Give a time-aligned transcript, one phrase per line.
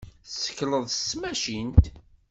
[0.25, 1.85] Tessakleḍ s tmacint.